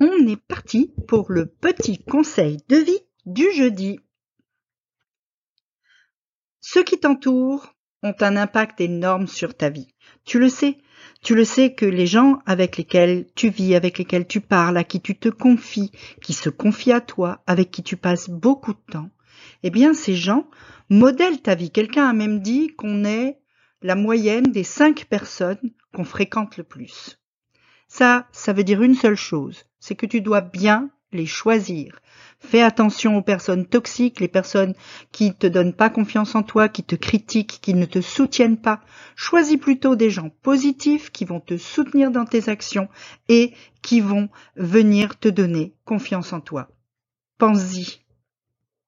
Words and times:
on 0.00 0.26
est 0.26 0.40
parti 0.40 0.92
pour 1.08 1.32
le 1.32 1.46
petit 1.46 1.98
conseil 1.98 2.58
de 2.68 2.76
vie 2.76 3.00
du 3.26 3.50
jeudi. 3.52 4.00
Ceux 6.60 6.84
qui 6.84 7.00
t'entourent 7.00 7.74
ont 8.02 8.14
un 8.20 8.36
impact 8.36 8.80
énorme 8.80 9.26
sur 9.26 9.56
ta 9.56 9.70
vie. 9.70 9.88
Tu 10.24 10.38
le 10.38 10.48
sais. 10.48 10.78
Tu 11.22 11.34
le 11.34 11.44
sais 11.44 11.74
que 11.74 11.86
les 11.86 12.06
gens 12.06 12.38
avec 12.46 12.76
lesquels 12.76 13.26
tu 13.34 13.48
vis, 13.48 13.74
avec 13.74 13.98
lesquels 13.98 14.26
tu 14.26 14.40
parles, 14.40 14.76
à 14.76 14.84
qui 14.84 15.00
tu 15.00 15.18
te 15.18 15.28
confies, 15.28 15.90
qui 16.22 16.32
se 16.32 16.48
confient 16.48 16.92
à 16.92 17.00
toi, 17.00 17.42
avec 17.46 17.70
qui 17.70 17.82
tu 17.82 17.96
passes 17.96 18.30
beaucoup 18.30 18.74
de 18.74 18.92
temps, 18.92 19.10
eh 19.62 19.70
bien 19.70 19.94
ces 19.94 20.14
gens 20.14 20.48
modèlent 20.90 21.42
ta 21.42 21.54
vie. 21.54 21.70
Quelqu'un 21.70 22.08
a 22.08 22.12
même 22.12 22.40
dit 22.40 22.74
qu'on 22.76 23.04
est 23.04 23.40
la 23.82 23.94
moyenne 23.94 24.52
des 24.52 24.64
cinq 24.64 25.06
personnes 25.06 25.72
qu'on 25.92 26.04
fréquente 26.04 26.56
le 26.56 26.64
plus. 26.64 27.18
Ça, 27.88 28.26
ça 28.32 28.52
veut 28.52 28.64
dire 28.64 28.82
une 28.82 28.94
seule 28.94 29.16
chose, 29.16 29.64
c'est 29.80 29.96
que 29.96 30.06
tu 30.06 30.20
dois 30.20 30.42
bien 30.42 30.90
les 31.12 31.26
choisir. 31.26 32.00
Fais 32.38 32.62
attention 32.62 33.16
aux 33.16 33.22
personnes 33.22 33.66
toxiques, 33.66 34.20
les 34.20 34.28
personnes 34.28 34.74
qui 35.10 35.34
te 35.34 35.46
donnent 35.46 35.72
pas 35.72 35.90
confiance 35.90 36.34
en 36.34 36.42
toi, 36.42 36.68
qui 36.68 36.84
te 36.84 36.94
critiquent, 36.94 37.58
qui 37.60 37.74
ne 37.74 37.86
te 37.86 38.00
soutiennent 38.00 38.60
pas. 38.60 38.80
Choisis 39.16 39.56
plutôt 39.56 39.96
des 39.96 40.10
gens 40.10 40.30
positifs 40.42 41.10
qui 41.10 41.24
vont 41.24 41.40
te 41.40 41.56
soutenir 41.56 42.10
dans 42.10 42.26
tes 42.26 42.48
actions 42.48 42.88
et 43.28 43.54
qui 43.82 44.00
vont 44.00 44.28
venir 44.56 45.18
te 45.18 45.28
donner 45.28 45.74
confiance 45.84 46.32
en 46.32 46.40
toi. 46.40 46.68
Pense-y. 47.38 48.00